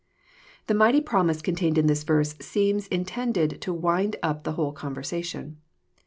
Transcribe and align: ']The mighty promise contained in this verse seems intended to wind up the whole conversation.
']The 0.65 0.73
mighty 0.73 0.99
promise 0.99 1.43
contained 1.43 1.77
in 1.77 1.85
this 1.85 2.03
verse 2.03 2.33
seems 2.39 2.87
intended 2.87 3.61
to 3.61 3.71
wind 3.71 4.15
up 4.23 4.43
the 4.45 4.53
whole 4.53 4.71
conversation. 4.73 5.57